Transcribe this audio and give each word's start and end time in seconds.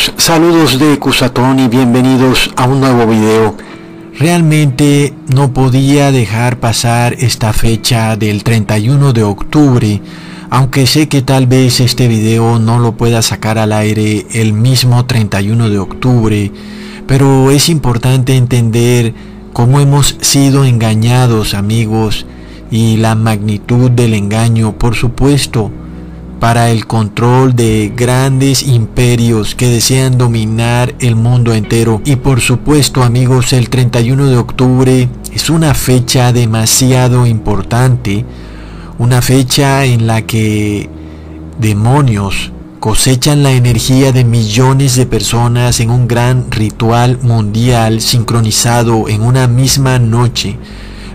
Saludos 0.00 0.78
de 0.78 0.98
Cusatón 0.98 1.60
y 1.60 1.68
bienvenidos 1.68 2.50
a 2.56 2.66
un 2.66 2.80
nuevo 2.80 3.06
video. 3.06 3.54
Realmente 4.18 5.12
no 5.28 5.52
podía 5.52 6.10
dejar 6.10 6.58
pasar 6.58 7.12
esta 7.18 7.52
fecha 7.52 8.16
del 8.16 8.42
31 8.42 9.12
de 9.12 9.22
octubre, 9.22 10.00
aunque 10.48 10.86
sé 10.86 11.06
que 11.08 11.20
tal 11.20 11.46
vez 11.46 11.80
este 11.80 12.08
video 12.08 12.58
no 12.58 12.78
lo 12.78 12.92
pueda 12.92 13.20
sacar 13.20 13.58
al 13.58 13.74
aire 13.74 14.26
el 14.32 14.54
mismo 14.54 15.04
31 15.04 15.68
de 15.68 15.78
octubre, 15.78 16.50
pero 17.06 17.50
es 17.50 17.68
importante 17.68 18.36
entender 18.36 19.12
cómo 19.52 19.80
hemos 19.80 20.16
sido 20.22 20.64
engañados 20.64 21.52
amigos 21.52 22.24
y 22.70 22.96
la 22.96 23.14
magnitud 23.14 23.90
del 23.90 24.14
engaño, 24.14 24.78
por 24.78 24.94
supuesto, 24.94 25.70
para 26.40 26.70
el 26.70 26.86
control 26.86 27.54
de 27.54 27.92
grandes 27.94 28.62
imperios 28.62 29.54
que 29.54 29.68
desean 29.68 30.16
dominar 30.16 30.94
el 30.98 31.14
mundo 31.14 31.52
entero. 31.52 32.00
Y 32.06 32.16
por 32.16 32.40
supuesto 32.40 33.02
amigos, 33.02 33.52
el 33.52 33.68
31 33.68 34.26
de 34.26 34.36
octubre 34.38 35.08
es 35.32 35.50
una 35.50 35.74
fecha 35.74 36.32
demasiado 36.32 37.26
importante, 37.26 38.24
una 38.98 39.20
fecha 39.20 39.84
en 39.84 40.06
la 40.06 40.22
que 40.22 40.88
demonios 41.60 42.52
cosechan 42.80 43.42
la 43.42 43.52
energía 43.52 44.10
de 44.10 44.24
millones 44.24 44.96
de 44.96 45.04
personas 45.04 45.80
en 45.80 45.90
un 45.90 46.08
gran 46.08 46.50
ritual 46.50 47.18
mundial 47.20 48.00
sincronizado 48.00 49.10
en 49.10 49.20
una 49.20 49.46
misma 49.46 49.98
noche, 49.98 50.56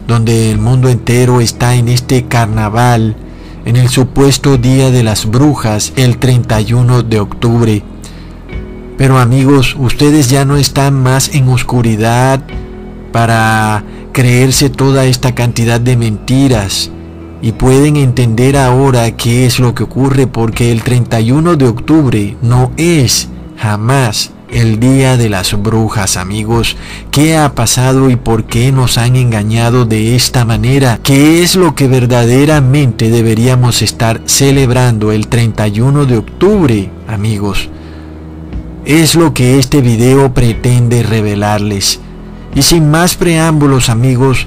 donde 0.07 0.51
el 0.51 0.59
mundo 0.59 0.87
entero 0.87 1.41
está 1.41 1.73
en 1.73 1.89
este 1.89 2.25
carnaval 2.25 3.15
en 3.65 3.75
el 3.75 3.89
supuesto 3.89 4.57
Día 4.57 4.91
de 4.91 5.03
las 5.03 5.25
Brujas 5.25 5.91
el 5.95 6.17
31 6.17 7.03
de 7.03 7.19
octubre. 7.19 7.83
Pero 8.97 9.17
amigos, 9.17 9.75
ustedes 9.77 10.29
ya 10.29 10.45
no 10.45 10.55
están 10.55 11.01
más 11.01 11.33
en 11.33 11.49
oscuridad 11.49 12.41
para 13.11 13.83
creerse 14.13 14.69
toda 14.69 15.05
esta 15.05 15.35
cantidad 15.35 15.81
de 15.81 15.97
mentiras 15.97 16.91
y 17.41 17.51
pueden 17.51 17.97
entender 17.97 18.55
ahora 18.55 19.11
qué 19.17 19.45
es 19.45 19.59
lo 19.59 19.75
que 19.75 19.83
ocurre 19.83 20.27
porque 20.27 20.71
el 20.71 20.83
31 20.83 21.55
de 21.57 21.67
octubre 21.67 22.37
no 22.41 22.71
es 22.77 23.27
jamás 23.57 24.31
el 24.49 24.79
día 24.79 25.17
de 25.17 25.29
las 25.29 25.53
brujas, 25.61 26.17
amigos. 26.17 26.75
¿Qué 27.11 27.35
ha 27.35 27.55
pasado 27.55 28.09
y 28.09 28.15
por 28.15 28.45
qué 28.45 28.71
nos 28.71 28.97
han 28.97 29.15
engañado 29.15 29.85
de 29.85 30.15
esta 30.15 30.45
manera? 30.45 30.99
¿Qué 31.03 31.43
es 31.43 31.55
lo 31.55 31.75
que 31.75 31.87
verdaderamente 31.87 33.09
deberíamos 33.09 33.81
estar 33.81 34.21
celebrando 34.25 35.11
el 35.11 35.27
31 35.27 36.05
de 36.05 36.17
octubre, 36.17 36.89
amigos? 37.07 37.69
Es 38.85 39.15
lo 39.15 39.33
que 39.33 39.57
este 39.57 39.81
video 39.81 40.33
pretende 40.33 41.03
revelarles. 41.03 41.99
Y 42.53 42.61
sin 42.61 42.89
más 42.89 43.15
preámbulos, 43.15 43.89
amigos, 43.89 44.45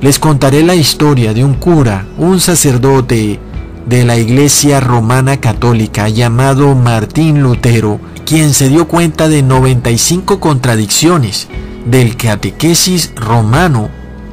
les 0.00 0.18
contaré 0.18 0.62
la 0.62 0.74
historia 0.74 1.32
de 1.32 1.44
un 1.44 1.54
cura, 1.54 2.06
un 2.18 2.40
sacerdote 2.40 3.38
de 3.86 4.04
la 4.04 4.18
Iglesia 4.18 4.80
Romana 4.80 5.38
Católica 5.38 6.08
llamado 6.08 6.74
Martín 6.74 7.42
Lutero, 7.42 8.00
quien 8.26 8.52
se 8.52 8.68
dio 8.68 8.88
cuenta 8.88 9.28
de 9.28 9.42
95 9.42 10.40
contradicciones 10.40 11.46
del 11.86 12.16
catequesis 12.16 13.12
romano 13.14 13.88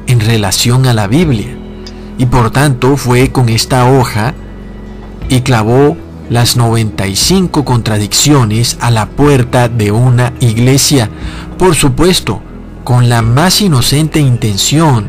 en 0.08 0.18
relación 0.18 0.86
a 0.86 0.92
la 0.92 1.06
Biblia. 1.06 1.56
Y 2.18 2.26
por 2.26 2.50
tanto 2.50 2.96
fue 2.96 3.30
con 3.30 3.48
esta 3.48 3.88
hoja 3.88 4.34
y 5.28 5.42
clavó 5.42 5.96
las 6.28 6.56
95 6.56 7.64
contradicciones 7.64 8.78
a 8.80 8.90
la 8.90 9.06
puerta 9.06 9.68
de 9.68 9.92
una 9.92 10.32
iglesia, 10.40 11.08
por 11.56 11.76
supuesto, 11.76 12.42
con 12.82 13.08
la 13.08 13.22
más 13.22 13.60
inocente 13.60 14.18
intención 14.18 15.06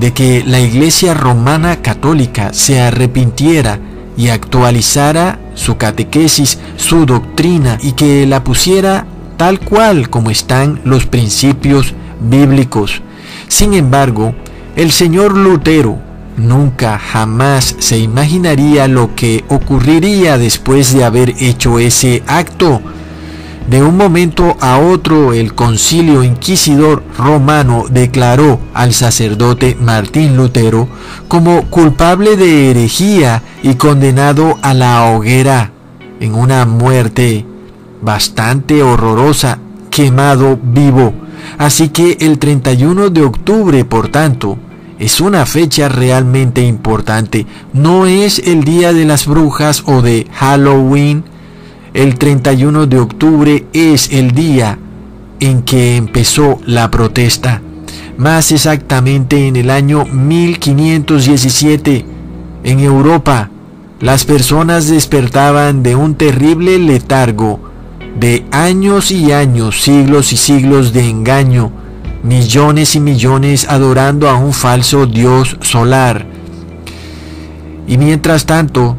de 0.00 0.12
que 0.12 0.42
la 0.44 0.58
iglesia 0.58 1.14
romana 1.14 1.82
católica 1.82 2.52
se 2.52 2.80
arrepintiera 2.80 3.78
y 4.16 4.28
actualizara 4.28 5.38
su 5.54 5.76
catequesis, 5.76 6.58
su 6.76 7.06
doctrina 7.06 7.78
y 7.82 7.92
que 7.92 8.26
la 8.26 8.44
pusiera 8.44 9.06
tal 9.36 9.60
cual 9.60 10.10
como 10.10 10.30
están 10.30 10.80
los 10.84 11.06
principios 11.06 11.94
bíblicos. 12.20 13.02
Sin 13.48 13.74
embargo, 13.74 14.34
el 14.76 14.92
señor 14.92 15.36
Lutero 15.36 15.98
nunca 16.36 16.98
jamás 16.98 17.76
se 17.78 17.98
imaginaría 17.98 18.88
lo 18.88 19.14
que 19.14 19.44
ocurriría 19.48 20.38
después 20.38 20.92
de 20.92 21.04
haber 21.04 21.34
hecho 21.38 21.78
ese 21.78 22.22
acto 22.26 22.80
de 23.68 23.82
un 23.82 23.96
momento 23.96 24.56
a 24.60 24.78
otro 24.78 25.32
el 25.32 25.54
concilio 25.54 26.22
inquisidor 26.22 27.02
romano 27.16 27.84
declaró 27.90 28.60
al 28.74 28.92
sacerdote 28.92 29.76
Martín 29.80 30.36
Lutero 30.36 30.88
como 31.28 31.62
culpable 31.70 32.36
de 32.36 32.70
herejía 32.70 33.42
y 33.62 33.74
condenado 33.74 34.58
a 34.62 34.74
la 34.74 35.04
hoguera 35.04 35.72
en 36.20 36.34
una 36.34 36.66
muerte 36.66 37.46
bastante 38.02 38.82
horrorosa, 38.82 39.58
quemado 39.90 40.58
vivo. 40.62 41.14
Así 41.58 41.88
que 41.88 42.18
el 42.20 42.38
31 42.38 43.10
de 43.10 43.22
octubre, 43.22 43.84
por 43.84 44.08
tanto, 44.08 44.58
es 44.98 45.20
una 45.20 45.46
fecha 45.46 45.88
realmente 45.88 46.62
importante. 46.62 47.46
No 47.72 48.06
es 48.06 48.38
el 48.38 48.64
día 48.64 48.92
de 48.92 49.04
las 49.04 49.26
brujas 49.26 49.82
o 49.86 50.02
de 50.02 50.26
Halloween, 50.32 51.24
el 51.94 52.18
31 52.18 52.86
de 52.86 52.98
octubre 52.98 53.66
es 53.72 54.12
el 54.12 54.32
día 54.32 54.78
en 55.38 55.62
que 55.62 55.96
empezó 55.96 56.58
la 56.66 56.90
protesta. 56.90 57.62
Más 58.18 58.50
exactamente 58.50 59.46
en 59.46 59.54
el 59.54 59.70
año 59.70 60.04
1517, 60.04 62.04
en 62.64 62.80
Europa, 62.80 63.48
las 64.00 64.24
personas 64.24 64.88
despertaban 64.88 65.84
de 65.84 65.94
un 65.94 66.16
terrible 66.16 66.80
letargo, 66.80 67.60
de 68.18 68.44
años 68.50 69.12
y 69.12 69.30
años, 69.30 69.80
siglos 69.80 70.32
y 70.32 70.36
siglos 70.36 70.92
de 70.92 71.08
engaño, 71.08 71.70
millones 72.24 72.96
y 72.96 73.00
millones 73.00 73.68
adorando 73.68 74.28
a 74.28 74.36
un 74.36 74.52
falso 74.52 75.06
dios 75.06 75.58
solar. 75.60 76.26
Y 77.86 77.98
mientras 77.98 78.46
tanto, 78.46 78.96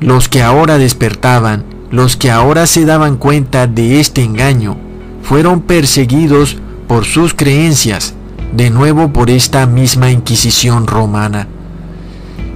los 0.00 0.28
que 0.28 0.42
ahora 0.42 0.76
despertaban 0.76 1.67
los 1.90 2.16
que 2.16 2.30
ahora 2.30 2.66
se 2.66 2.84
daban 2.84 3.16
cuenta 3.16 3.66
de 3.66 4.00
este 4.00 4.22
engaño 4.22 4.76
fueron 5.22 5.62
perseguidos 5.62 6.56
por 6.86 7.04
sus 7.04 7.34
creencias, 7.34 8.14
de 8.52 8.70
nuevo 8.70 9.12
por 9.12 9.30
esta 9.30 9.66
misma 9.66 10.10
Inquisición 10.10 10.86
romana. 10.86 11.48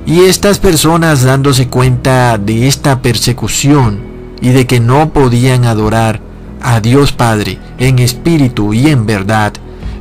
Y 0.07 0.21
estas 0.21 0.59
personas 0.59 1.23
dándose 1.23 1.69
cuenta 1.69 2.39
de 2.39 2.67
esta 2.67 3.03
persecución 3.03 4.01
y 4.41 4.51
de 4.51 4.67
que 4.67 4.81
no 4.81 5.13
podían 5.13 5.65
adorar 5.65 6.21
a 6.61 6.81
Dios 6.81 7.13
Padre 7.13 7.59
en 7.79 7.99
espíritu 7.99 8.73
y 8.75 8.89
en 8.89 9.07
verdad, 9.07 9.53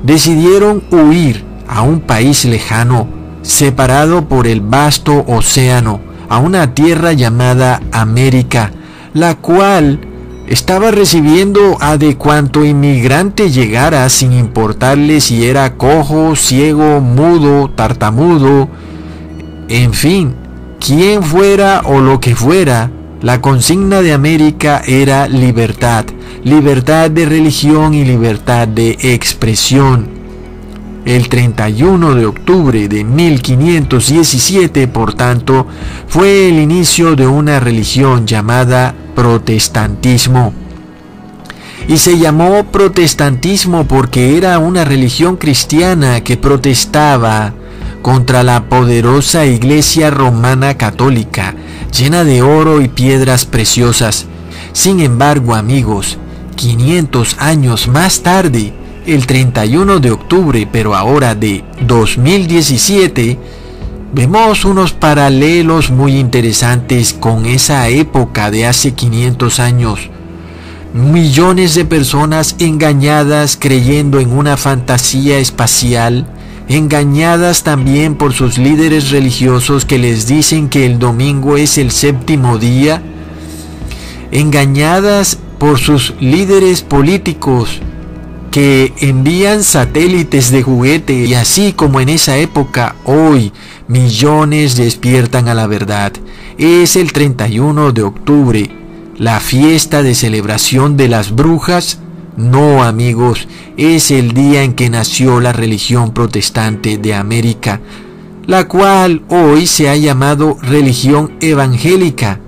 decidieron 0.03 0.83
huir 0.91 1.43
a 1.67 1.81
un 1.81 2.01
país 2.01 2.45
lejano, 2.45 3.07
separado 3.41 4.27
por 4.27 4.47
el 4.47 4.61
vasto 4.61 5.23
océano, 5.27 5.99
a 6.29 6.37
una 6.37 6.73
tierra 6.73 7.13
llamada 7.13 7.81
América, 7.91 8.71
la 9.13 9.35
cual 9.35 9.99
estaba 10.47 10.91
recibiendo 10.91 11.77
a 11.79 11.97
de 11.97 12.17
cuanto 12.17 12.65
inmigrante 12.65 13.51
llegara 13.51 14.07
sin 14.09 14.33
importarle 14.33 15.21
si 15.21 15.45
era 15.45 15.77
cojo, 15.77 16.35
ciego, 16.35 16.99
mudo, 16.99 17.69
tartamudo, 17.69 18.67
en 19.69 19.93
fin, 19.93 20.35
quien 20.79 21.23
fuera 21.23 21.81
o 21.85 22.01
lo 22.01 22.19
que 22.19 22.35
fuera, 22.35 22.91
la 23.21 23.39
consigna 23.39 24.01
de 24.01 24.13
América 24.13 24.81
era 24.85 25.27
libertad, 25.27 26.05
libertad 26.43 27.09
de 27.09 27.25
religión 27.25 27.93
y 27.93 28.03
libertad 28.03 28.67
de 28.67 28.97
expresión. 28.99 30.20
El 31.05 31.29
31 31.29 32.13
de 32.13 32.27
octubre 32.27 32.87
de 32.87 33.03
1517, 33.03 34.87
por 34.87 35.15
tanto, 35.15 35.65
fue 36.07 36.47
el 36.47 36.59
inicio 36.59 37.15
de 37.15 37.25
una 37.25 37.59
religión 37.59 38.27
llamada 38.27 38.93
protestantismo. 39.15 40.53
Y 41.87 41.97
se 41.97 42.19
llamó 42.19 42.65
protestantismo 42.65 43.85
porque 43.85 44.37
era 44.37 44.59
una 44.59 44.85
religión 44.85 45.37
cristiana 45.37 46.21
que 46.21 46.37
protestaba 46.37 47.53
contra 48.03 48.43
la 48.43 48.65
poderosa 48.65 49.47
iglesia 49.47 50.11
romana 50.11 50.77
católica, 50.77 51.55
llena 51.97 52.23
de 52.23 52.43
oro 52.43 52.79
y 52.79 52.87
piedras 52.87 53.45
preciosas. 53.45 54.27
Sin 54.71 54.99
embargo, 54.99 55.55
amigos, 55.55 56.19
500 56.55 57.37
años 57.39 57.87
más 57.87 58.21
tarde, 58.21 58.73
el 59.13 59.27
31 59.27 59.99
de 59.99 60.11
octubre, 60.11 60.67
pero 60.71 60.95
ahora 60.95 61.35
de 61.35 61.65
2017, 61.85 63.37
vemos 64.13 64.63
unos 64.63 64.93
paralelos 64.93 65.91
muy 65.91 66.17
interesantes 66.17 67.13
con 67.13 67.45
esa 67.45 67.89
época 67.89 68.49
de 68.51 68.65
hace 68.65 68.93
500 68.93 69.59
años. 69.59 70.09
millones 70.93 71.75
de 71.75 71.85
personas 71.85 72.55
engañadas 72.59 73.57
creyendo 73.57 74.19
en 74.19 74.31
una 74.31 74.57
fantasía 74.57 75.39
espacial, 75.39 76.25
engañadas 76.67 77.63
también 77.63 78.15
por 78.15 78.33
sus 78.33 78.57
líderes 78.57 79.09
religiosos 79.09 79.85
que 79.85 79.97
les 79.97 80.27
dicen 80.27 80.67
que 80.67 80.85
el 80.85 80.99
domingo 80.99 81.55
es 81.55 81.77
el 81.77 81.91
séptimo 81.91 82.57
día, 82.57 83.01
engañadas 84.31 85.37
por 85.59 85.79
sus 85.79 86.13
líderes 86.19 86.81
políticos 86.81 87.81
que 88.51 88.93
envían 88.97 89.63
satélites 89.63 90.51
de 90.51 90.61
juguete 90.61 91.13
y 91.13 91.33
así 91.33 91.71
como 91.71 92.01
en 92.01 92.09
esa 92.09 92.37
época, 92.37 92.95
hoy 93.05 93.53
millones 93.87 94.75
despiertan 94.75 95.47
a 95.47 95.53
la 95.53 95.67
verdad. 95.67 96.11
Es 96.57 96.97
el 96.97 97.13
31 97.13 97.93
de 97.93 98.03
octubre, 98.03 98.69
la 99.17 99.39
fiesta 99.39 100.03
de 100.03 100.15
celebración 100.15 100.97
de 100.97 101.07
las 101.07 101.33
brujas. 101.33 101.99
No 102.35 102.83
amigos, 102.83 103.47
es 103.77 104.11
el 104.11 104.33
día 104.33 104.63
en 104.63 104.73
que 104.73 104.89
nació 104.89 105.39
la 105.39 105.53
religión 105.53 106.13
protestante 106.13 106.97
de 106.97 107.13
América, 107.13 107.79
la 108.47 108.67
cual 108.67 109.21
hoy 109.29 109.65
se 109.65 109.89
ha 109.89 109.95
llamado 109.95 110.57
religión 110.61 111.37
evangélica. 111.39 112.39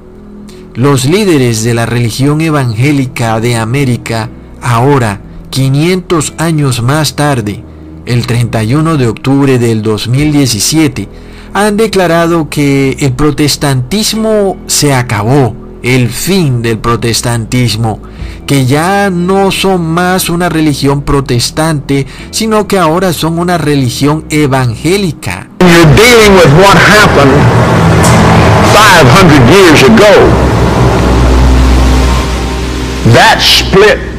Los 0.76 1.06
líderes 1.06 1.64
de 1.64 1.74
la 1.74 1.86
religión 1.86 2.42
evangélica 2.42 3.40
de 3.40 3.56
América 3.56 4.30
ahora 4.62 5.22
500 5.54 6.34
años 6.40 6.82
más 6.82 7.16
tarde, 7.16 7.64
el 8.08 8.26
31 8.26 8.98
de 8.98 9.08
octubre 9.08 9.60
del 9.60 9.84
2017, 9.84 11.08
han 11.54 11.78
declarado 11.78 12.50
que 12.50 12.98
el 13.00 13.14
protestantismo 13.14 14.58
se 14.66 14.96
acabó, 14.96 15.56
el 15.84 16.10
fin 16.10 16.64
del 16.64 16.80
protestantismo, 16.80 18.00
que 18.48 18.66
ya 18.66 19.12
no 19.12 19.52
son 19.52 19.86
más 19.86 20.28
una 20.32 20.50
religión 20.50 21.04
protestante, 21.04 22.08
sino 22.32 22.68
que 22.68 22.80
ahora 22.80 23.14
son 23.14 23.38
una 23.38 23.60
religión 23.60 24.26
evangélica. 24.32 25.50
You're 25.60 25.86
dealing 25.94 26.34
with 26.34 26.52
what 26.58 26.76
happened 26.78 27.32
500 28.74 29.52
years 29.52 29.84
ago. 29.84 30.34
That 33.14 33.38
split 33.40 34.13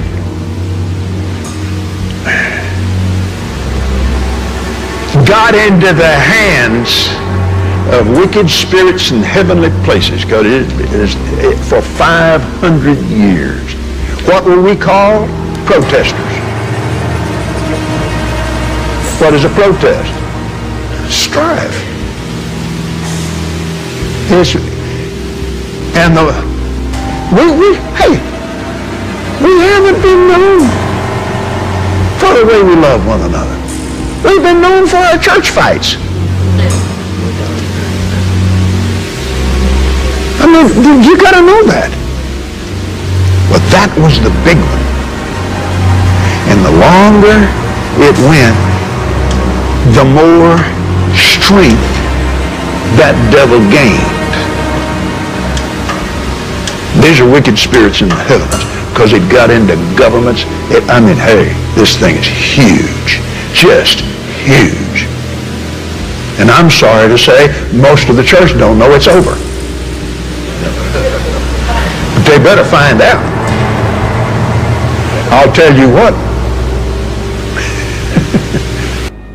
got 5.26 5.54
into 5.54 5.92
the 5.92 6.14
hands 6.14 7.08
of 7.94 8.08
wicked 8.16 8.48
spirits 8.48 9.10
in 9.10 9.22
heavenly 9.22 9.70
places 9.84 10.24
because 10.24 10.46
it 10.46 10.92
is 10.92 11.14
for 11.68 11.80
500 11.80 12.98
years. 13.06 13.74
What 14.26 14.44
were 14.44 14.60
we 14.60 14.76
called? 14.76 15.28
Protesters. 15.66 16.34
What 19.20 19.32
is 19.32 19.44
a 19.44 19.50
protest? 19.50 20.12
Strife. 21.10 21.72
Yes. 24.28 24.56
And 25.96 26.16
the, 26.16 26.24
we, 27.32 27.44
we, 27.60 27.74
hey, 27.96 28.18
we 29.44 29.60
haven't 29.60 30.02
been 30.02 30.28
known 30.28 30.60
for 32.18 32.34
the 32.38 32.46
way 32.46 32.62
we 32.62 32.76
love 32.76 33.06
one 33.06 33.20
another. 33.22 33.63
We've 34.24 34.42
been 34.42 34.62
known 34.62 34.86
for 34.86 34.96
our 34.96 35.18
church 35.18 35.50
fights. 35.50 35.96
I 40.40 40.46
mean, 40.48 41.02
you 41.04 41.16
got 41.20 41.36
to 41.36 41.44
know 41.44 41.60
that. 41.68 41.92
But 43.52 43.60
that 43.68 43.92
was 44.00 44.16
the 44.24 44.32
big 44.48 44.56
one. 44.56 44.84
And 46.48 46.64
the 46.64 46.72
longer 46.72 47.44
it 48.00 48.16
went, 48.24 48.56
the 49.92 50.08
more 50.08 50.56
strength 51.12 51.84
that 52.96 53.12
devil 53.28 53.60
gained. 53.68 54.24
These 57.04 57.20
are 57.20 57.28
wicked 57.28 57.58
spirits 57.58 58.00
in 58.00 58.08
the 58.08 58.16
heavens 58.24 58.64
because 58.88 59.12
it 59.12 59.20
got 59.30 59.50
into 59.50 59.76
governments. 59.98 60.48
It, 60.72 60.88
I 60.88 61.00
mean, 61.00 61.16
hey, 61.20 61.52
this 61.76 61.96
thing 62.00 62.16
is 62.16 62.24
huge. 62.24 63.20
Just 63.52 64.13
huge. 64.44 65.08
And 66.38 66.50
I'm 66.50 66.70
sorry 66.70 67.08
to 67.08 67.17
say, 67.17 67.49
most 67.73 68.08
of 68.08 68.17
the 68.17 68.25
church 68.25 68.52
don't 68.58 68.79
know 68.79 68.93
it's 68.93 69.08
over. 69.08 69.35
But 72.14 72.25
they 72.26 72.38
better 72.38 72.64
find 72.64 73.00
out. 73.00 73.23
I'll 75.32 75.52
tell 75.52 75.75
you 75.76 75.88
what. 75.91 76.14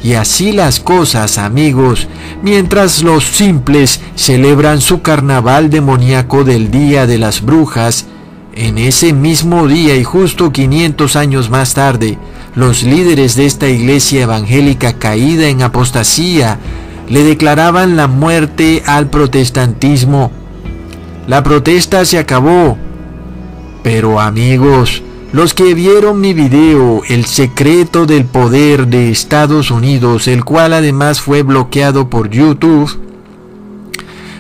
Y 0.02 0.14
así 0.14 0.54
las 0.54 0.80
cosas, 0.80 1.38
amigos, 1.38 2.08
mientras 2.42 3.04
los 3.04 3.26
simples 3.26 4.00
celebran 4.16 4.80
su 4.80 5.02
carnaval 5.02 5.70
demoníaco 5.70 6.46
del 6.46 6.72
Día 6.72 7.06
de 7.06 7.18
las 7.18 7.42
Brujas, 7.42 8.06
en 8.56 8.78
ese 8.78 9.14
mismo 9.14 9.68
día 9.68 9.96
y 9.96 10.04
justo 10.04 10.52
500 10.52 11.16
años 11.16 11.50
más 11.50 11.74
tarde, 11.74 12.18
los 12.56 12.84
líderes 12.84 13.36
de 13.36 13.46
esta 13.46 13.70
iglesia 13.70 14.24
evangélica 14.24 14.94
caída 14.94 15.48
en 15.48 15.62
apostasía 15.62 16.60
le 17.08 17.24
declaraban 17.24 17.96
la 17.96 18.08
muerte 18.08 18.84
al 18.86 19.10
protestantismo. 19.10 20.32
La 21.28 21.44
protesta 21.44 22.06
se 22.06 22.18
acabó. 22.20 22.78
Pero 23.84 24.20
amigos, 24.20 25.02
los 25.32 25.54
que 25.54 25.74
vieron 25.74 26.20
mi 26.20 26.34
video 26.34 27.02
El 27.08 27.26
secreto 27.26 28.06
del 28.06 28.26
poder 28.26 28.88
de 28.88 29.10
Estados 29.12 29.72
Unidos, 29.72 30.28
el 30.28 30.44
cual 30.44 30.74
además 30.74 31.22
fue 31.22 31.44
bloqueado 31.44 32.10
por 32.10 32.30
YouTube, 32.30 33.09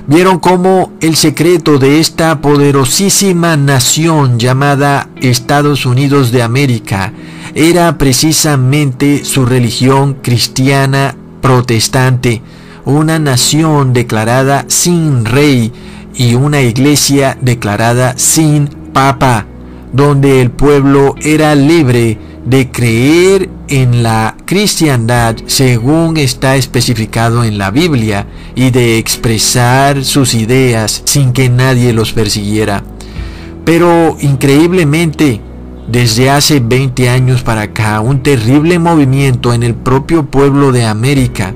vieron 0.10 0.40
cómo 0.40 0.92
el 1.02 1.16
secreto 1.16 1.78
de 1.78 2.00
esta 2.00 2.42
poderosísima 2.42 3.56
nación 3.56 4.40
llamada 4.40 5.08
Estados 5.18 5.86
Unidos 5.86 6.32
de 6.32 6.42
América 6.42 7.14
era 7.54 7.96
precisamente 8.00 9.24
su 9.24 9.46
religión 9.46 10.16
cristiana 10.16 11.16
protestante, 11.42 12.42
una 12.86 13.20
nación 13.20 13.94
declarada 13.94 14.66
sin 14.68 15.26
rey 15.26 15.72
y 16.16 16.34
una 16.34 16.62
iglesia 16.62 17.38
declarada 17.40 18.16
sin 18.18 18.68
papa, 18.92 19.46
donde 19.94 20.42
el 20.42 20.52
pueblo 20.52 21.16
era 21.22 21.56
libre 21.56 22.18
de 22.46 22.72
creer 22.72 23.50
en 23.68 24.02
la 24.02 24.36
cristiandad 24.46 25.36
según 25.46 26.18
está 26.18 26.56
especificado 26.56 27.44
en 27.44 27.58
la 27.58 27.72
Biblia 27.72 28.28
y 28.56 28.72
de 28.72 28.98
expresar 28.98 30.04
sus 30.04 30.34
ideas 30.34 31.02
sin 31.06 31.34
que 31.34 31.50
nadie 31.50 31.94
los 31.94 32.14
persiguiera. 32.14 32.84
Pero 33.66 34.18
increíblemente, 34.20 35.42
desde 35.88 36.30
hace 36.30 36.60
20 36.60 37.10
años 37.10 37.44
para 37.44 37.62
acá, 37.62 38.00
un 38.02 38.24
terrible 38.24 38.80
movimiento 38.80 39.54
en 39.54 39.64
el 39.64 39.76
propio 39.76 40.26
pueblo 40.26 40.72
de 40.72 40.86
América, 40.86 41.54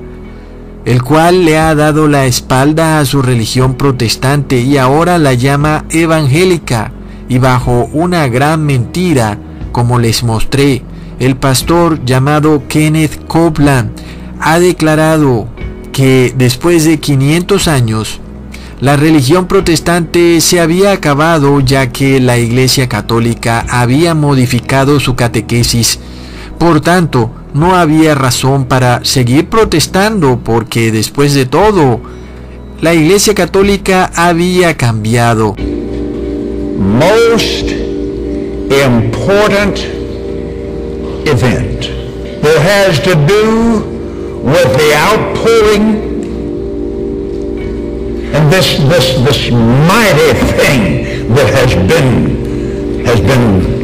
el 0.84 1.02
cual 1.02 1.44
le 1.44 1.58
ha 1.58 1.74
dado 1.74 2.08
la 2.08 2.26
espalda 2.26 2.98
a 2.98 3.04
su 3.04 3.22
religión 3.22 3.74
protestante 3.74 4.60
y 4.60 4.76
ahora 4.76 5.18
la 5.18 5.34
llama 5.34 5.84
evangélica, 5.90 6.92
y 7.28 7.38
bajo 7.38 7.88
una 7.92 8.28
gran 8.28 8.64
mentira, 8.64 9.38
como 9.72 9.98
les 9.98 10.22
mostré, 10.22 10.82
el 11.18 11.36
pastor 11.36 12.04
llamado 12.04 12.64
Kenneth 12.68 13.26
Copeland 13.26 13.90
ha 14.40 14.58
declarado 14.58 15.48
que 15.92 16.34
después 16.36 16.84
de 16.84 16.98
500 16.98 17.68
años, 17.68 18.20
la 18.80 18.96
religión 18.96 19.46
protestante 19.46 20.40
se 20.40 20.60
había 20.60 20.92
acabado 20.92 21.60
ya 21.60 21.90
que 21.90 22.20
la 22.20 22.36
Iglesia 22.36 22.88
Católica 22.88 23.64
había 23.70 24.14
modificado 24.14 24.98
su 25.00 25.14
catequesis. 25.14 26.00
Por 26.58 26.80
tanto, 26.80 27.30
no 27.54 27.76
había 27.76 28.14
razón 28.14 28.64
para 28.66 29.04
seguir 29.04 29.48
protestando 29.48 30.40
porque 30.42 30.90
después 30.90 31.34
de 31.34 31.46
todo, 31.46 32.00
la 32.80 32.92
Iglesia 32.92 33.34
Católica 33.34 34.10
había 34.14 34.76
cambiado. 34.76 35.54
Most 36.76 37.70
important 38.82 39.78
event 41.28 41.82
that 42.42 42.58
has 42.60 42.98
to 43.00 43.14
do 43.26 43.80
with 44.42 44.76
the 44.76 44.92
outpouring 44.94 46.04
and 48.34 48.52
this, 48.52 48.76
this, 48.78 49.14
this 49.24 49.50
mighty 49.50 50.34
thing 50.56 51.32
that 51.34 51.48
has 51.54 51.72
been, 51.88 53.06
has 53.06 53.20
been 53.20 53.74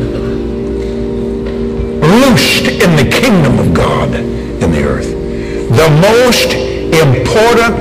loosed 2.00 2.66
in 2.66 2.96
the 2.96 3.08
kingdom 3.10 3.58
of 3.58 3.72
God 3.72 4.14
in 4.14 4.72
the 4.72 4.82
earth. 4.84 5.10
The 5.10 5.88
most 6.02 6.52
important 7.00 7.76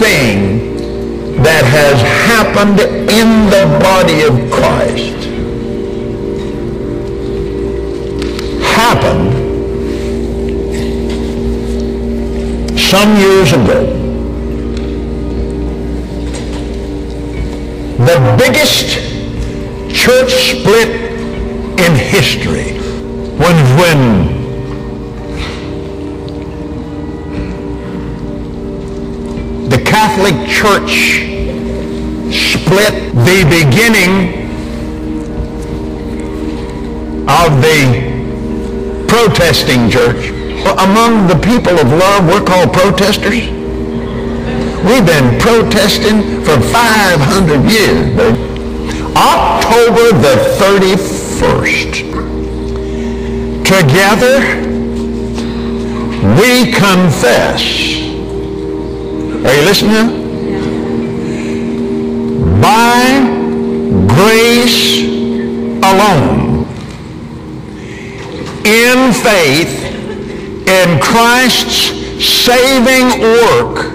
thing 0.00 0.69
that 1.42 1.64
has 1.64 2.00
happened 2.28 2.78
in 2.80 3.46
the 3.48 3.64
body 3.80 4.22
of 4.22 4.50
Christ 4.50 5.20
happened 8.62 9.30
some 12.78 13.16
years 13.16 13.52
ago. 13.52 13.96
The 18.04 18.36
biggest 18.38 18.98
church 19.94 20.32
split 20.32 20.88
in 21.80 21.94
history 21.94 22.78
when 23.38 23.56
when 23.78 24.40
Catholic 29.90 30.48
Church 30.48 31.29
split 32.70 32.94
the 33.26 33.42
beginning 33.50 34.46
of 37.26 37.60
the 37.60 37.82
protesting 39.08 39.90
church. 39.90 40.30
Among 40.78 41.26
the 41.26 41.34
people 41.42 41.76
of 41.80 41.90
love, 41.90 42.28
we're 42.28 42.44
called 42.44 42.72
protesters. 42.72 43.50
We've 44.86 45.04
been 45.04 45.40
protesting 45.40 46.44
for 46.44 46.60
500 46.60 47.68
years. 47.68 48.16
October 49.16 50.12
the 50.22 50.36
31st. 50.60 52.06
Together, 53.64 54.38
we 56.38 56.70
confess. 56.72 57.62
Are 59.44 59.54
you 59.56 59.62
listening? 59.64 60.19
Grace 64.30 65.02
alone, 65.82 66.62
in 68.64 69.12
faith 69.12 69.74
in 70.68 71.00
Christ's 71.00 71.90
saving 72.22 73.20
work, 73.20 73.90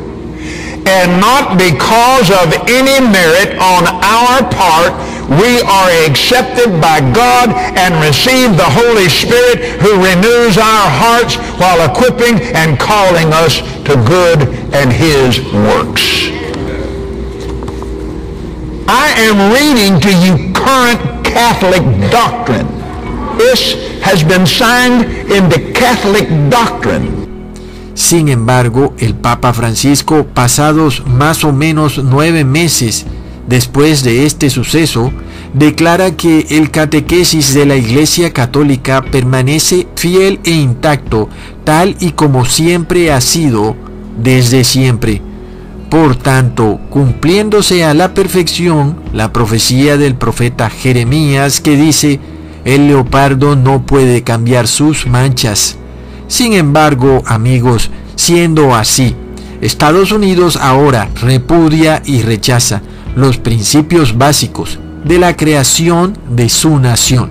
and 0.87 1.21
not 1.21 1.57
because 1.57 2.27
of 2.31 2.51
any 2.67 2.99
merit 2.99 3.55
on 3.63 3.87
our 4.03 4.43
part, 4.51 4.91
we 5.39 5.61
are 5.61 5.89
accepted 6.05 6.81
by 6.81 6.99
God 7.15 7.55
and 7.79 7.95
receive 8.03 8.57
the 8.57 8.69
Holy 8.75 9.07
Spirit 9.07 9.79
who 9.79 9.95
renews 10.03 10.57
our 10.57 10.89
hearts 10.99 11.37
while 11.61 11.79
equipping 11.89 12.43
and 12.53 12.77
calling 12.77 13.31
us 13.31 13.61
to 13.87 13.95
good 14.03 14.41
and 14.73 14.91
his 14.91 15.39
works. 15.53 16.44
I 18.87 19.09
am 19.17 19.51
reading 19.51 19.99
to 19.99 20.11
you 20.11 20.53
current 20.53 21.25
Catholic 21.25 21.81
doctrine. 22.11 22.67
This 23.35 23.73
has 24.03 24.23
been 24.23 24.45
signed 24.45 25.05
into 25.31 25.73
Catholic 25.73 26.29
doctrine. 26.51 27.25
Sin 27.95 28.29
embargo, 28.29 28.93
el 28.99 29.15
Papa 29.15 29.53
Francisco, 29.53 30.27
pasados 30.31 31.03
más 31.07 31.43
o 31.43 31.51
menos 31.51 31.99
nueve 32.03 32.43
meses 32.43 33.07
después 33.47 34.03
de 34.03 34.27
este 34.27 34.51
suceso, 34.51 35.11
declara 35.55 36.15
que 36.15 36.45
el 36.51 36.69
catequesis 36.69 37.55
de 37.55 37.65
la 37.65 37.77
Iglesia 37.77 38.33
Católica 38.33 39.01
permanece 39.01 39.87
fiel 39.95 40.39
e 40.43 40.51
intacto, 40.51 41.27
tal 41.63 41.95
y 41.99 42.11
como 42.11 42.45
siempre 42.45 43.11
ha 43.11 43.19
sido 43.19 43.75
desde 44.15 44.63
siempre. 44.63 45.23
Por 45.89 46.15
tanto, 46.15 46.79
cumpliéndose 46.89 47.83
a 47.83 47.93
la 47.93 48.13
perfección 48.13 48.97
la 49.13 49.31
profecía 49.31 49.97
del 49.97 50.15
profeta 50.15 50.69
Jeremías 50.69 51.61
que 51.61 51.77
dice, 51.77 52.19
el 52.65 52.87
leopardo 52.87 53.55
no 53.55 53.85
puede 53.85 54.23
cambiar 54.23 54.67
sus 54.67 55.05
manchas. 55.05 55.77
Sin 56.27 56.53
embargo, 56.53 57.21
amigos, 57.27 57.91
siendo 58.15 58.73
así, 58.75 59.15
Estados 59.61 60.11
Unidos 60.11 60.57
ahora 60.57 61.09
repudia 61.21 62.01
y 62.03 62.23
rechaza 62.23 62.81
los 63.15 63.37
principios 63.37 64.17
básicos 64.17 64.79
de 65.03 65.19
la 65.19 65.37
creación 65.37 66.17
de 66.29 66.49
su 66.49 66.79
nación, 66.79 67.29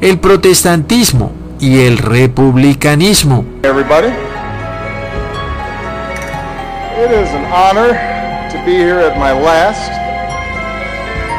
el 0.00 0.18
protestantismo 0.18 1.32
y 1.60 1.78
el 1.78 1.98
republicanismo. 1.98 3.44
It 7.04 7.10
is 7.10 7.28
an 7.34 7.44
honor 7.52 7.92
to 8.48 8.64
be 8.64 8.72
here 8.72 8.98
at 9.00 9.18
my 9.18 9.30
last, 9.30 9.92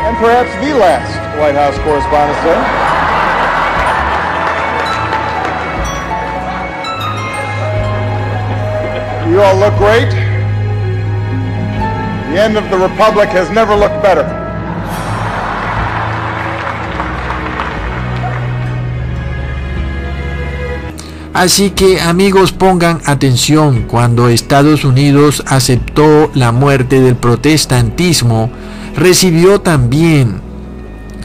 and 0.06 0.16
perhaps 0.18 0.54
the 0.64 0.78
last, 0.78 1.18
White 1.40 1.56
House 1.56 1.76
Correspondents' 1.82 2.38
Day. 2.46 2.62
You 9.32 9.42
all 9.42 9.58
look 9.58 9.76
great. 9.80 10.12
The 12.30 12.40
end 12.40 12.58
of 12.58 12.70
the 12.70 12.78
Republic 12.78 13.30
has 13.30 13.50
never 13.50 13.76
looked 13.76 14.04
better. 14.04 14.45
Así 21.36 21.72
que 21.72 22.00
amigos 22.00 22.54
pongan 22.54 23.02
atención 23.04 23.84
cuando 23.90 24.30
Estados 24.30 24.86
Unidos 24.86 25.44
aceptó 25.48 26.32
la 26.34 26.54
muerte 26.54 27.02
del 27.02 27.18
protestantismo, 27.18 28.50
recibió 28.96 29.60
también 29.60 30.40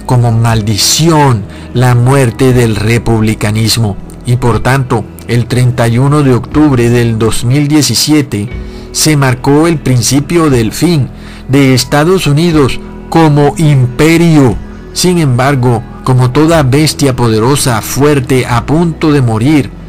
como 0.06 0.32
maldición 0.32 1.44
la 1.74 1.94
muerte 1.94 2.52
del 2.52 2.74
republicanismo 2.74 3.96
y 4.26 4.34
por 4.34 4.58
tanto 4.58 5.04
el 5.28 5.46
31 5.46 6.24
de 6.24 6.34
octubre 6.34 6.90
del 6.90 7.16
2017 7.16 8.48
se 8.90 9.16
marcó 9.16 9.68
el 9.68 9.78
principio 9.78 10.50
del 10.50 10.72
fin 10.72 11.08
de 11.46 11.72
Estados 11.72 12.26
Unidos 12.26 12.80
como 13.10 13.54
imperio. 13.58 14.56
Sin 14.92 15.18
embargo, 15.18 15.84
como 16.02 16.32
toda 16.32 16.64
bestia 16.64 17.14
poderosa, 17.14 17.80
fuerte, 17.80 18.44
a 18.44 18.66
punto 18.66 19.12
de 19.12 19.22
morir, 19.22 19.79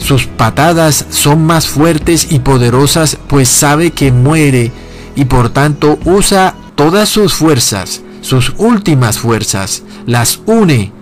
sus 0.00 0.26
patadas 0.26 1.06
son 1.10 1.44
más 1.44 1.68
fuertes 1.68 2.32
y 2.32 2.40
poderosas 2.40 3.18
pues 3.28 3.48
sabe 3.48 3.92
que 3.92 4.10
muere 4.10 4.72
y 5.14 5.26
por 5.26 5.50
tanto 5.50 5.98
usa 6.04 6.54
todas 6.74 7.08
sus 7.08 7.34
fuerzas, 7.34 8.02
sus 8.22 8.54
últimas 8.56 9.18
fuerzas, 9.18 9.84
las 10.06 10.40
une 10.46 10.92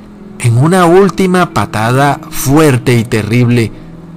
en 0.40 0.59
una 0.59 0.85
última 0.85 1.55
patada 1.55 2.21
fuerte 2.31 2.99
y 2.99 3.05
terrible 3.05 3.73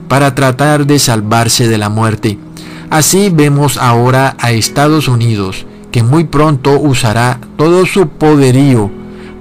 para 0.08 0.36
tratar 0.36 0.86
de 0.86 1.00
salvarse 1.00 1.68
de 1.68 1.78
la 1.78 1.90
muerte. 1.90 2.38
Así 2.90 3.30
vemos 3.30 3.78
ahora 3.78 4.36
a 4.40 4.52
Estados 4.52 5.08
Unidos, 5.08 5.66
que 5.92 6.04
muy 6.04 6.26
pronto 6.26 6.80
usará 6.80 7.40
todo 7.58 7.86
su 7.86 8.10
poderío 8.10 8.92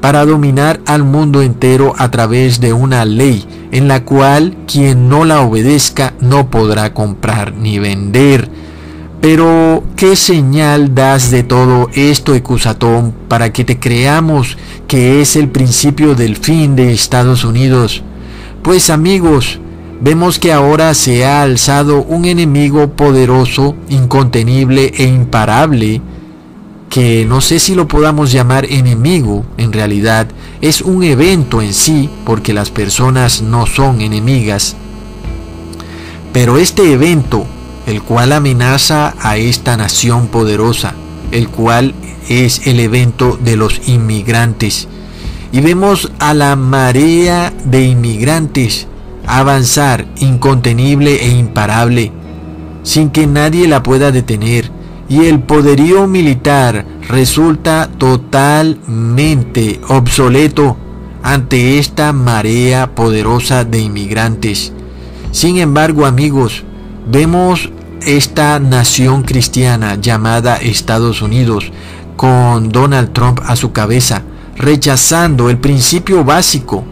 para 0.01 0.25
dominar 0.25 0.81
al 0.87 1.03
mundo 1.03 1.43
entero 1.43 1.95
a 1.99 2.11
través 2.11 2.61
de 2.61 2.73
una 2.73 3.05
ley 3.05 3.45
en 3.73 3.89
la 3.89 4.05
cual 4.05 4.57
quien 4.67 5.09
no 5.09 5.25
la 5.25 5.41
obedezca 5.43 6.15
no 6.21 6.51
podrá 6.51 6.93
comprar 6.95 7.55
ni 7.55 7.79
vender. 7.79 8.49
Pero, 9.21 9.85
¿qué 9.97 10.17
señal 10.17 10.95
das 10.95 11.31
de 11.31 11.43
todo 11.43 11.91
esto, 11.93 12.35
Ecusatón, 12.35 13.15
para 13.29 13.53
que 13.53 13.65
te 13.65 13.79
creamos 13.79 14.57
que 14.89 15.21
es 15.21 15.37
el 15.37 15.49
principio 15.49 16.15
del 16.15 16.37
fin 16.37 16.75
de 16.75 16.93
Estados 16.93 17.45
Unidos? 17.45 18.03
Pues 18.63 18.89
amigos, 18.89 19.61
vemos 20.01 20.39
que 20.39 20.53
ahora 20.53 20.95
se 20.95 21.27
ha 21.27 21.43
alzado 21.43 22.03
un 22.03 22.25
enemigo 22.25 22.93
poderoso, 22.93 23.77
incontenible 23.91 24.93
e 24.97 25.05
imparable, 25.05 26.01
que 26.91 27.25
no 27.25 27.41
sé 27.41 27.59
si 27.59 27.75
lo 27.75 27.89
podamos 27.89 28.33
llamar 28.33 28.67
enemigo, 28.67 29.47
en 29.57 29.73
realidad 29.73 30.27
es 30.61 30.83
un 30.83 31.03
evento 31.05 31.63
en 31.63 31.73
sí, 31.73 32.11
porque 32.27 32.53
las 32.53 32.71
personas 32.71 33.41
no 33.41 33.67
son 33.67 34.03
enemigas. 34.03 34.77
Pero 36.33 36.59
este 36.59 36.93
evento 36.93 37.47
el 37.87 38.03
cual 38.03 38.33
amenaza 38.33 39.15
a 39.21 39.37
esta 39.37 39.77
nación 39.77 40.29
poderosa, 40.29 40.95
el 41.33 41.49
cual 41.49 41.95
es 42.29 42.67
el 42.67 42.81
evento 42.81 43.39
de 43.43 43.57
los 43.57 43.89
inmigrantes. 43.89 44.89
Y 45.53 45.61
vemos 45.61 46.13
a 46.19 46.35
la 46.35 46.55
marea 46.57 47.53
de 47.65 47.85
inmigrantes 47.85 48.87
avanzar 49.27 50.07
incontenible 50.19 51.25
e 51.25 51.31
imparable, 51.31 52.13
sin 52.83 53.11
que 53.11 53.27
nadie 53.27 53.67
la 53.67 53.83
pueda 53.83 54.13
detener, 54.13 54.71
y 55.11 55.27
el 55.27 55.41
poderío 55.41 56.07
militar 56.07 56.87
resulta 57.09 57.91
totalmente 57.99 59.81
obsoleto 59.89 60.77
ante 61.23 61.81
esta 61.81 62.13
marea 62.13 62.95
poderosa 62.95 63.65
de 63.65 63.81
inmigrantes. 63.81 64.73
Sin 65.33 65.59
embargo, 65.59 66.07
amigos, 66.07 66.63
vemos 67.11 67.71
esta 68.03 68.61
nación 68.61 69.25
cristiana 69.25 69.97
llamada 69.97 70.57
Estados 70.57 71.23
Unidos, 71.23 71.73
con 72.17 72.69
Donald 72.69 73.13
Trump 73.13 73.41
a 73.45 73.57
su 73.57 73.73
cabeza, 73.73 74.23
rechazando 74.57 75.51
el 75.51 75.59
principio 75.59 76.23
básico 76.23 76.85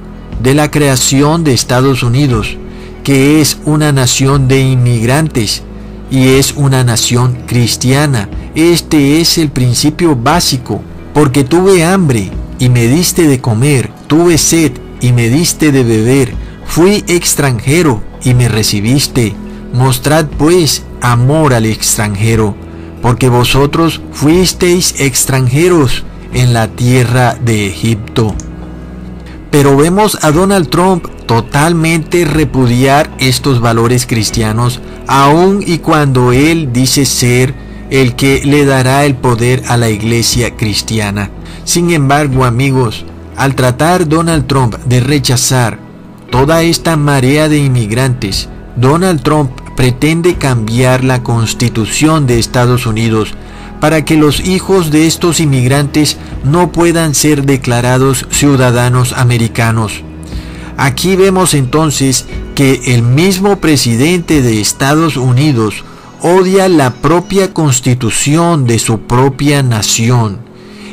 de 0.42 0.54
la 0.54 0.72
creación 0.72 1.44
de 1.44 1.54
Estados 1.54 2.02
Unidos, 2.02 2.56
que 3.04 3.40
es 3.40 3.58
una 3.64 3.92
nación 3.92 4.48
de 4.48 4.60
inmigrantes, 4.60 5.62
y 6.10 6.28
es 6.28 6.52
una 6.56 6.84
nación 6.84 7.38
cristiana. 7.46 8.28
Este 8.54 9.20
es 9.20 9.38
el 9.38 9.50
principio 9.50 10.16
básico, 10.16 10.82
porque 11.14 11.44
tuve 11.44 11.84
hambre 11.84 12.30
y 12.58 12.68
me 12.68 12.86
diste 12.86 13.26
de 13.26 13.40
comer, 13.40 13.90
tuve 14.06 14.38
sed 14.38 14.72
y 15.00 15.12
me 15.12 15.28
diste 15.28 15.72
de 15.72 15.84
beber, 15.84 16.34
fui 16.66 17.04
extranjero 17.06 18.02
y 18.22 18.34
me 18.34 18.48
recibiste. 18.48 19.34
Mostrad 19.72 20.26
pues 20.26 20.82
amor 21.00 21.54
al 21.54 21.66
extranjero, 21.66 22.56
porque 23.02 23.28
vosotros 23.28 24.00
fuisteis 24.12 24.94
extranjeros 24.98 26.04
en 26.32 26.52
la 26.52 26.68
tierra 26.68 27.34
de 27.34 27.66
Egipto. 27.66 28.34
Pero 29.50 29.76
vemos 29.76 30.18
a 30.22 30.30
Donald 30.30 30.68
Trump 30.68 31.06
totalmente 31.26 32.24
repudiar 32.24 33.10
estos 33.18 33.60
valores 33.60 34.06
cristianos, 34.06 34.80
aun 35.06 35.62
y 35.66 35.78
cuando 35.78 36.32
él 36.32 36.72
dice 36.72 37.06
ser 37.06 37.54
el 37.90 38.14
que 38.14 38.42
le 38.44 38.64
dará 38.64 39.04
el 39.04 39.14
poder 39.14 39.62
a 39.68 39.76
la 39.76 39.88
iglesia 39.88 40.56
cristiana. 40.56 41.30
Sin 41.64 41.90
embargo, 41.90 42.44
amigos, 42.44 43.04
al 43.36 43.54
tratar 43.54 44.08
Donald 44.08 44.46
Trump 44.46 44.76
de 44.84 45.00
rechazar 45.00 45.78
toda 46.30 46.62
esta 46.62 46.96
marea 46.96 47.48
de 47.48 47.58
inmigrantes, 47.58 48.48
Donald 48.76 49.22
Trump 49.22 49.50
pretende 49.76 50.34
cambiar 50.34 51.04
la 51.04 51.22
constitución 51.22 52.26
de 52.26 52.38
Estados 52.38 52.86
Unidos 52.86 53.34
para 53.80 54.04
que 54.04 54.16
los 54.16 54.40
hijos 54.40 54.90
de 54.90 55.06
estos 55.06 55.40
inmigrantes 55.40 56.16
no 56.44 56.72
puedan 56.72 57.14
ser 57.14 57.44
declarados 57.44 58.26
ciudadanos 58.30 59.12
americanos. 59.12 60.02
Aquí 60.76 61.16
vemos 61.16 61.54
entonces 61.54 62.26
que 62.54 62.94
el 62.94 63.02
mismo 63.02 63.60
presidente 63.60 64.42
de 64.42 64.60
Estados 64.60 65.16
Unidos 65.16 65.84
odia 66.20 66.68
la 66.68 66.94
propia 66.94 67.52
constitución 67.52 68.66
de 68.66 68.78
su 68.78 69.00
propia 69.00 69.62
nación. 69.62 70.38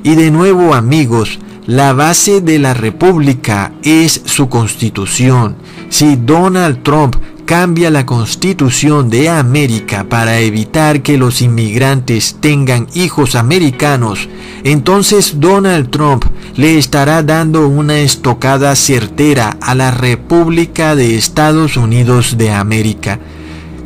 Y 0.03 0.15
de 0.15 0.31
nuevo 0.31 0.73
amigos, 0.73 1.39
la 1.65 1.93
base 1.93 2.41
de 2.41 2.59
la 2.59 2.75
república 2.75 3.73
es 3.81 4.21
su 4.25 4.49
constitución. 4.49 5.55
Si 5.89 6.15
Donald 6.15 6.83
Trump 6.83 7.15
cambia 7.45 7.91
la 7.91 8.05
constitución 8.05 9.09
de 9.09 9.29
América 9.29 10.05
para 10.09 10.39
evitar 10.39 11.01
que 11.01 11.17
los 11.17 11.41
inmigrantes 11.41 12.37
tengan 12.39 12.87
hijos 12.93 13.35
americanos, 13.35 14.27
entonces 14.63 15.39
Donald 15.39 15.89
Trump 15.91 16.25
le 16.55 16.77
estará 16.77 17.21
dando 17.21 17.67
una 17.67 17.99
estocada 17.99 18.75
certera 18.75 19.57
a 19.61 19.75
la 19.75 19.91
República 19.91 20.95
de 20.95 21.15
Estados 21.15 21.77
Unidos 21.77 22.37
de 22.37 22.51
América. 22.51 23.19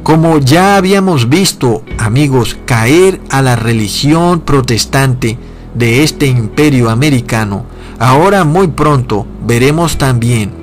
Como 0.04 0.40
ya 0.40 0.78
habíamos 0.78 1.30
visto, 1.30 1.84
amigos, 1.98 2.58
caer 2.66 3.20
a 3.30 3.42
la 3.42 3.56
religión 3.56 4.40
protestante 4.42 5.38
de 5.76 6.04
este 6.04 6.28
imperio 6.28 6.90
americano, 6.90 7.66
ahora 8.00 8.46
muy 8.46 8.68
pronto 8.70 9.28
veremos 9.46 9.98
también 9.98 10.59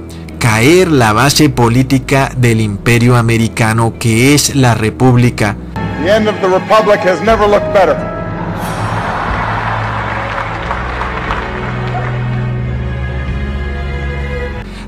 caer 0.46 0.92
la 0.92 1.12
base 1.12 1.50
política 1.50 2.30
del 2.37 2.61
imperio 2.61 3.16
americano 3.16 3.94
que 3.98 4.32
es 4.32 4.54
la 4.54 4.74
república. 4.74 5.56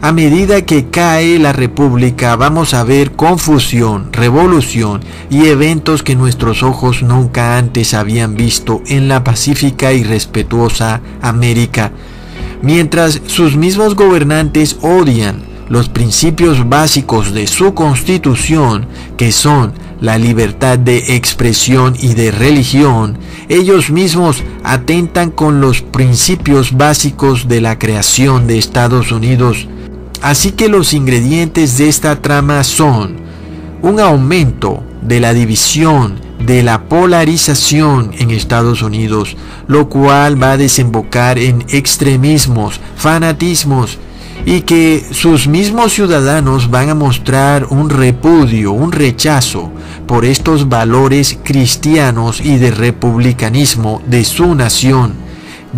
A 0.00 0.12
medida 0.12 0.62
que 0.62 0.90
cae 0.90 1.40
la 1.40 1.52
república 1.52 2.36
vamos 2.36 2.72
a 2.72 2.84
ver 2.84 3.10
confusión, 3.16 4.12
revolución 4.12 5.00
y 5.28 5.48
eventos 5.48 6.04
que 6.04 6.14
nuestros 6.14 6.62
ojos 6.62 7.02
nunca 7.02 7.58
antes 7.58 7.94
habían 7.94 8.36
visto 8.36 8.80
en 8.86 9.08
la 9.08 9.24
pacífica 9.24 9.92
y 9.92 10.04
respetuosa 10.04 11.00
América 11.20 11.90
mientras 12.62 13.22
sus 13.26 13.56
mismos 13.56 13.94
gobernantes 13.94 14.78
odian 14.82 15.47
los 15.68 15.88
principios 15.88 16.68
básicos 16.68 17.32
de 17.32 17.46
su 17.46 17.74
constitución, 17.74 18.86
que 19.16 19.32
son 19.32 19.72
la 20.00 20.16
libertad 20.16 20.78
de 20.78 21.16
expresión 21.16 21.94
y 21.98 22.14
de 22.14 22.30
religión, 22.30 23.18
ellos 23.48 23.90
mismos 23.90 24.42
atentan 24.62 25.30
con 25.30 25.60
los 25.60 25.82
principios 25.82 26.76
básicos 26.76 27.48
de 27.48 27.60
la 27.60 27.78
creación 27.78 28.46
de 28.46 28.58
Estados 28.58 29.12
Unidos. 29.12 29.66
Así 30.22 30.52
que 30.52 30.68
los 30.68 30.94
ingredientes 30.94 31.78
de 31.78 31.88
esta 31.88 32.20
trama 32.22 32.64
son 32.64 33.16
un 33.82 34.00
aumento 34.00 34.82
de 35.02 35.20
la 35.20 35.32
división 35.32 36.20
de 36.44 36.62
la 36.62 36.88
polarización 36.88 38.12
en 38.18 38.30
Estados 38.30 38.82
Unidos, 38.82 39.36
lo 39.66 39.88
cual 39.88 40.40
va 40.40 40.52
a 40.52 40.56
desembocar 40.56 41.38
en 41.38 41.64
extremismos, 41.68 42.80
fanatismos 42.96 43.98
y 44.44 44.62
que 44.62 45.04
sus 45.10 45.46
mismos 45.46 45.92
ciudadanos 45.92 46.70
van 46.70 46.90
a 46.90 46.94
mostrar 46.94 47.66
un 47.70 47.90
repudio, 47.90 48.72
un 48.72 48.92
rechazo 48.92 49.70
por 50.06 50.24
estos 50.24 50.68
valores 50.68 51.38
cristianos 51.42 52.40
y 52.40 52.56
de 52.56 52.70
republicanismo 52.70 54.02
de 54.06 54.24
su 54.24 54.54
nación. 54.54 55.28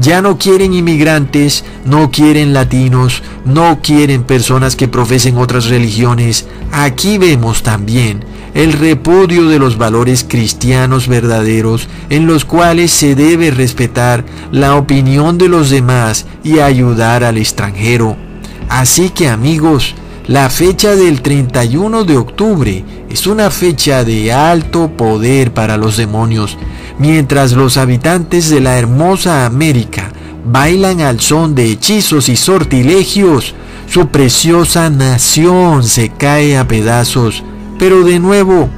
Ya 0.01 0.23
no 0.23 0.38
quieren 0.38 0.73
inmigrantes, 0.73 1.64
no 1.85 2.11
quieren 2.12 2.53
latinos, 2.53 3.25
no 3.44 3.81
quieren 3.83 4.23
personas 4.23 4.77
que 4.77 4.87
profesen 4.87 5.37
otras 5.37 5.66
religiones. 5.66 6.46
Aquí 6.70 7.18
vemos 7.18 7.64
también 7.64 8.25
el 8.55 8.73
repudio 8.73 9.49
de 9.49 9.59
los 9.59 9.79
valores 9.79 10.25
cristianos 10.27 11.09
verdaderos 11.09 11.88
en 12.09 12.27
los 12.27 12.44
cuales 12.44 12.92
se 12.92 13.14
debe 13.14 13.51
respetar 13.51 14.25
la 14.53 14.77
opinión 14.77 15.38
de 15.38 15.49
los 15.49 15.70
demás 15.70 16.27
y 16.44 16.61
ayudar 16.61 17.25
al 17.25 17.37
extranjero. 17.37 18.29
Así 18.70 19.11
que 19.11 19.28
amigos, 19.28 19.94
la 20.26 20.48
fecha 20.48 20.96
del 20.96 21.20
31 21.20 22.04
de 22.04 22.16
octubre 22.16 22.85
es 23.11 23.26
una 23.26 23.50
fecha 23.50 24.02
de 24.04 24.33
alto 24.33 24.88
poder 24.96 25.52
para 25.52 25.76
los 25.76 25.98
demonios, 25.98 26.56
mientras 26.98 27.52
los 27.52 27.76
habitantes 27.76 28.48
de 28.48 28.61
la 28.61 28.78
hermosa 28.78 29.44
América 29.44 30.11
bailan 30.46 31.02
al 31.02 31.20
son 31.20 31.54
de 31.54 31.70
hechizos 31.70 32.30
y 32.30 32.37
sortilegios, 32.37 33.54
su 33.87 34.09
preciosa 34.09 34.88
nación 34.88 35.85
se 35.85 36.09
cae 36.09 36.56
a 36.56 36.66
pedazos 36.66 37.42
pero 37.80 38.04
de 38.04 38.18
nuevo, 38.18 38.68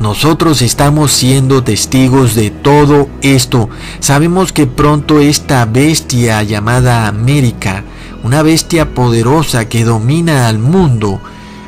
nosotros 0.00 0.60
estamos 0.60 1.12
siendo 1.12 1.64
testigos 1.64 2.34
de 2.34 2.50
todo 2.50 3.08
esto. 3.22 3.70
Sabemos 4.00 4.52
que 4.52 4.66
pronto 4.66 5.18
esta 5.18 5.64
bestia 5.64 6.42
llamada 6.42 7.08
América, 7.08 7.84
una 8.26 8.42
bestia 8.42 8.92
poderosa 8.92 9.68
que 9.68 9.84
domina 9.84 10.48
al 10.48 10.58
mundo, 10.58 11.20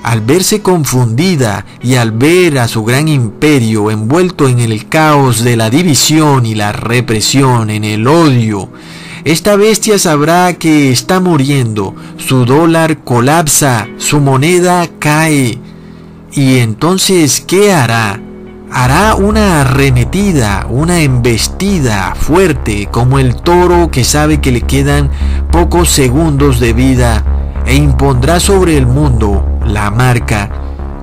al 0.03 0.23
verse 0.23 0.61
confundida 0.61 1.65
y 1.81 1.95
al 1.95 2.11
ver 2.11 2.59
a 2.59 2.67
su 2.67 2.83
gran 2.83 3.07
imperio 3.07 3.93
envuelto 3.93 4.49
en 4.49 4.59
el 4.59 4.89
caos 4.89 5.45
de 5.45 5.57
la 5.57 5.71
división 5.71 6.47
y 6.47 6.57
la 6.57 6.73
represión, 6.73 7.71
en 7.71 7.85
el 7.85 8.09
odio, 8.09 8.71
esta 9.25 9.55
bestia 9.55 10.01
sabrá 10.01 10.55
que 10.55 10.91
está 10.91 11.21
muriendo, 11.21 11.95
su 12.17 12.45
dólar 12.45 13.05
colapsa, 13.05 13.87
su 13.99 14.19
moneda 14.19 14.89
cae, 14.99 15.61
y 16.33 16.59
entonces, 16.59 17.41
¿qué 17.47 17.73
hará? 17.73 18.21
Hará 18.71 19.15
una 19.15 19.63
arremetida, 19.63 20.67
una 20.69 21.01
embestida 21.01 22.15
fuerte, 22.15 22.89
como 22.91 23.19
el 23.19 23.35
toro 23.37 23.91
que 23.91 24.05
sabe 24.05 24.41
que 24.41 24.53
le 24.53 24.61
quedan 24.61 25.11
pocos 25.51 25.89
segundos 25.89 26.61
de 26.61 26.75
vida, 26.75 27.25
e 27.65 27.77
impondrá 27.77 28.41
sobre 28.41 28.77
el 28.77 28.87
mundo 28.87 29.61
la 29.67 29.91
marca, 29.91 30.51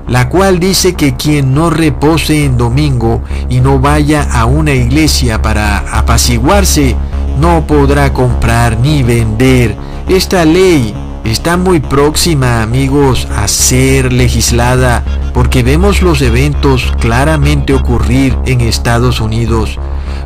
la 0.06 0.28
cual 0.28 0.60
dice 0.60 0.94
que 0.94 1.16
quien 1.16 1.54
no 1.54 1.68
repose 1.68 2.44
en 2.44 2.56
domingo 2.56 3.22
y 3.48 3.60
no 3.60 3.80
vaya 3.80 4.22
a 4.22 4.46
una 4.46 4.72
iglesia 4.72 5.42
para 5.42 5.78
apaciguarse, 5.98 6.94
no 7.40 7.66
podrá 7.66 8.12
comprar 8.12 8.78
ni 8.78 9.02
vender. 9.02 9.76
Esta 10.08 10.44
ley 10.44 10.94
está 11.30 11.56
muy 11.56 11.80
próxima, 11.80 12.62
amigos, 12.62 13.26
a 13.34 13.48
ser 13.48 14.12
legislada 14.12 15.02
porque 15.34 15.62
vemos 15.62 16.00
los 16.00 16.22
eventos 16.22 16.92
claramente 17.00 17.74
ocurrir 17.74 18.36
en 18.46 18.60
Estados 18.60 19.20
Unidos. 19.20 19.78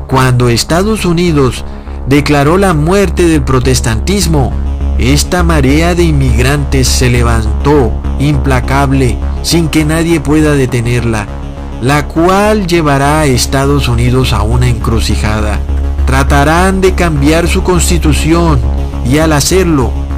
Cuando 0.06 0.48
Estados 0.48 1.04
Unidos 1.04 1.64
declaró 2.06 2.58
la 2.58 2.74
muerte 2.74 3.26
del 3.26 3.42
protestantismo, 3.42 4.52
esta 4.98 5.42
marea 5.42 5.94
de 5.94 6.04
inmigrantes 6.04 6.86
se 6.86 7.08
levantó 7.08 7.92
implacable 8.18 9.16
sin 9.42 9.68
que 9.68 9.86
nadie 9.86 10.20
pueda 10.20 10.52
detenerla, 10.52 11.26
la 11.80 12.06
cual 12.06 12.66
llevará 12.66 13.20
a 13.20 13.26
Estados 13.26 13.88
Unidos 13.88 14.34
a 14.34 14.42
una 14.42 14.68
encrucijada. 14.68 15.60
Tratarán 16.04 16.82
de 16.82 16.92
cambiar 16.92 17.48
su 17.48 17.62
constitución 17.62 18.60
y 19.06 19.18
al 19.18 19.32
hacerlo 19.32 20.09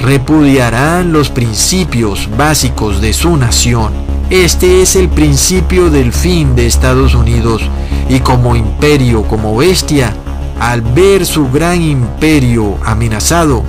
repudiarán 0.00 1.12
los 1.12 1.28
principios 1.28 2.28
básicos 2.36 3.00
de 3.00 3.12
su 3.12 3.36
nación 3.36 3.92
Este 4.30 4.82
es 4.82 4.96
el 4.96 5.08
principio 5.08 5.90
del 5.90 6.12
fin 6.12 6.54
de 6.54 6.66
Estados 6.66 7.14
Unidos 7.14 7.62
y 8.08 8.20
como 8.20 8.56
imperio, 8.56 9.22
como 9.24 9.56
bestia, 9.56 10.14
al 10.60 10.82
ver 10.82 11.24
su 11.24 11.50
gran 11.50 11.80
imperio 11.80 12.78
amenazado, 12.84 13.62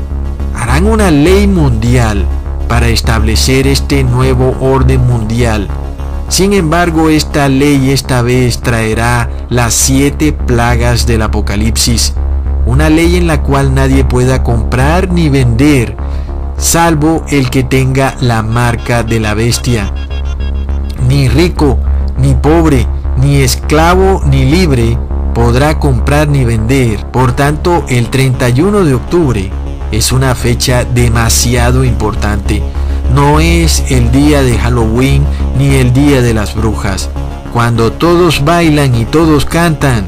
harán 0.55 0.85
una 0.85 1.11
ley 1.11 1.47
mundial 1.47 2.25
para 2.67 2.87
establecer 2.87 3.67
este 3.67 4.03
nuevo 4.03 4.55
orden 4.59 5.05
mundial. 5.05 5.67
Sin 6.29 6.53
embargo, 6.53 7.09
esta 7.09 7.49
ley 7.49 7.89
esta 7.89 8.21
vez 8.21 8.59
traerá 8.59 9.29
las 9.49 9.73
siete 9.73 10.31
plagas 10.31 11.07
del 11.07 11.23
Apocalipsis, 11.23 12.13
una 12.69 12.87
ley 12.87 13.15
en 13.15 13.25
la 13.25 13.41
cual 13.41 13.73
nadie 13.73 14.03
pueda 14.03 14.43
comprar 14.43 15.11
ni 15.11 15.27
vender, 15.27 15.97
salvo 16.55 17.25
el 17.29 17.49
que 17.49 17.63
tenga 17.63 18.15
la 18.21 18.43
marca 18.43 19.01
de 19.01 19.19
la 19.19 19.33
bestia. 19.33 19.91
Ni 21.07 21.27
rico, 21.27 21.79
ni 22.19 22.35
pobre, 22.35 22.85
ni 23.17 23.37
esclavo, 23.37 24.21
ni 24.27 24.45
libre 24.45 24.99
podrá 25.33 25.79
comprar 25.79 26.27
ni 26.27 26.45
vender. 26.45 27.07
Por 27.07 27.31
tanto, 27.31 27.85
el 27.89 28.11
31 28.11 28.85
de 28.85 28.93
octubre 28.93 29.51
es 29.91 30.11
una 30.11 30.35
fecha 30.35 30.85
demasiado 30.85 31.83
importante. 31.83 32.61
No 33.15 33.39
es 33.39 33.83
el 33.89 34.11
día 34.11 34.43
de 34.43 34.59
Halloween 34.59 35.25
ni 35.57 35.73
el 35.73 35.91
día 35.91 36.21
de 36.21 36.35
las 36.35 36.53
brujas. 36.53 37.09
Cuando 37.51 37.91
todos 37.91 38.45
bailan 38.45 38.93
y 38.93 39.05
todos 39.05 39.45
cantan, 39.45 40.05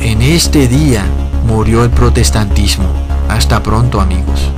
en 0.00 0.20
este 0.20 0.66
día 0.66 1.06
murió 1.46 1.84
el 1.84 1.90
protestantismo. 1.90 2.88
Hasta 3.28 3.62
pronto 3.62 4.00
amigos. 4.00 4.50